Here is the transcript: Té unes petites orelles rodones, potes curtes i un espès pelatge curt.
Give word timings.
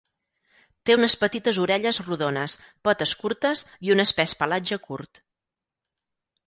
Té 0.89 0.95
unes 0.99 1.15
petites 1.23 1.59
orelles 1.65 1.99
rodones, 2.07 2.57
potes 2.89 3.15
curtes 3.23 3.65
i 3.89 3.95
un 3.97 4.05
espès 4.07 4.35
pelatge 4.43 4.83
curt. 4.89 5.25